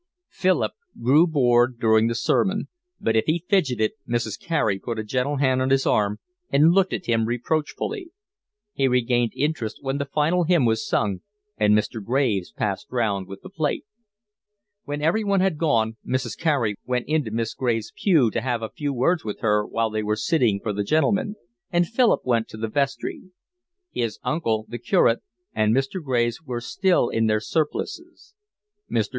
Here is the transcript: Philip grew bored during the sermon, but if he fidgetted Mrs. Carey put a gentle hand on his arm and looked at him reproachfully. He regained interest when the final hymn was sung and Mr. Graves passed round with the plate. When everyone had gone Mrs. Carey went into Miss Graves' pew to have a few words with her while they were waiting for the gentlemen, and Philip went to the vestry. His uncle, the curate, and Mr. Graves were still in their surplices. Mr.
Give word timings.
Philip 0.31 0.71
grew 0.99 1.27
bored 1.27 1.77
during 1.79 2.07
the 2.07 2.15
sermon, 2.15 2.69
but 2.99 3.15
if 3.15 3.25
he 3.25 3.45
fidgetted 3.47 3.91
Mrs. 4.09 4.39
Carey 4.39 4.79
put 4.79 4.97
a 4.97 5.03
gentle 5.03 5.35
hand 5.35 5.61
on 5.61 5.69
his 5.69 5.85
arm 5.85 6.17
and 6.49 6.71
looked 6.71 6.91
at 6.91 7.05
him 7.05 7.27
reproachfully. 7.27 8.09
He 8.73 8.87
regained 8.87 9.31
interest 9.35 9.77
when 9.81 9.99
the 9.99 10.07
final 10.07 10.43
hymn 10.45 10.65
was 10.65 10.87
sung 10.87 11.19
and 11.55 11.75
Mr. 11.77 12.03
Graves 12.03 12.51
passed 12.51 12.87
round 12.89 13.27
with 13.27 13.43
the 13.43 13.49
plate. 13.51 13.85
When 14.85 15.03
everyone 15.03 15.39
had 15.41 15.59
gone 15.59 15.97
Mrs. 16.03 16.35
Carey 16.35 16.77
went 16.83 17.05
into 17.07 17.29
Miss 17.29 17.53
Graves' 17.53 17.93
pew 17.95 18.31
to 18.31 18.41
have 18.41 18.63
a 18.63 18.71
few 18.75 18.91
words 18.91 19.23
with 19.23 19.41
her 19.41 19.67
while 19.67 19.91
they 19.91 20.01
were 20.01 20.17
waiting 20.31 20.59
for 20.63 20.73
the 20.73 20.83
gentlemen, 20.83 21.35
and 21.69 21.87
Philip 21.87 22.21
went 22.23 22.47
to 22.47 22.57
the 22.57 22.69
vestry. 22.69 23.25
His 23.91 24.17
uncle, 24.23 24.65
the 24.67 24.79
curate, 24.79 25.21
and 25.53 25.75
Mr. 25.75 26.03
Graves 26.03 26.41
were 26.41 26.59
still 26.59 27.09
in 27.09 27.27
their 27.27 27.39
surplices. 27.39 28.33
Mr. 28.91 29.09